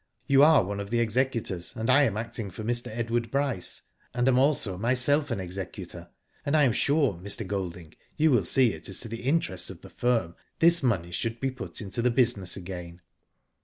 You 0.25 0.41
are 0.41 0.63
one 0.63 0.79
of 0.79 0.89
the 0.89 0.99
executors, 0.99 1.73
and 1.75 1.87
I 1.87 2.05
am 2.05 2.17
acting 2.17 2.49
for 2.49 2.63
Mr. 2.63 2.87
Edward 2.87 3.29
Bryce, 3.29 3.83
and 4.15 4.27
am 4.27 4.39
also 4.39 4.75
myself 4.75 5.29
an 5.29 5.39
executor, 5.39 6.09
and 6.43 6.55
1 6.55 6.63
am 6.63 6.73
sure, 6.73 7.13
Mr. 7.23 7.45
Golding, 7.45 7.93
you 8.17 8.31
will 8.31 8.43
see 8.43 8.73
it 8.73 8.89
is 8.89 8.99
to 9.01 9.07
the 9.07 9.21
interests 9.21 9.69
of 9.69 9.81
the 9.81 9.91
firm 9.91 10.33
this 10.57 10.81
money 10.81 11.11
should 11.11 11.39
be 11.39 11.51
put 11.51 11.81
into 11.81 12.01
the 12.01 12.09
business 12.09 12.57
again. 12.57 13.01